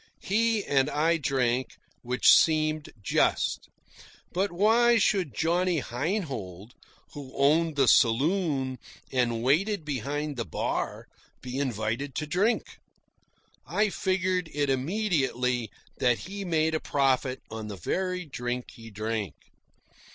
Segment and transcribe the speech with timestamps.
[0.23, 3.69] He and I drank, which seemed just;
[4.33, 6.71] but why should Johnny Heinhold,
[7.13, 8.79] who owned the saloon
[9.13, 11.05] and waited behind the bar,
[11.43, 12.79] be invited to drink?
[13.67, 15.69] I figured it immediately
[15.99, 19.35] that he made a profit on the very drink he drank.